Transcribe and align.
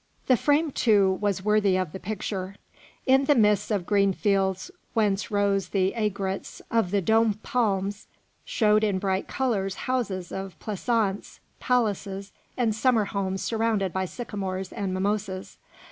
The 0.25 0.35
frame, 0.35 0.71
too, 0.71 1.19
was 1.21 1.45
worthy 1.45 1.77
of 1.77 1.91
the 1.91 1.99
picture. 1.99 2.55
In 3.05 3.25
the 3.25 3.35
midst 3.35 3.69
of 3.69 3.85
green 3.85 4.13
fields 4.13 4.71
whence 4.95 5.29
rose 5.29 5.69
the 5.69 5.93
aigrettes 5.93 6.59
of 6.71 6.89
the 6.89 7.03
dôm 7.03 7.39
palms, 7.43 8.07
showed 8.43 8.83
in 8.83 8.97
bright 8.97 9.27
colours 9.27 9.75
houses 9.85 10.31
of 10.31 10.57
pleasaunce, 10.57 11.39
palaces, 11.59 12.31
and 12.57 12.73
summer 12.73 13.05
homes 13.05 13.43
surrounded 13.43 13.93
by 13.93 14.05
sycamores 14.05 14.73
and 14.73 14.91
mimosas. 14.91 15.59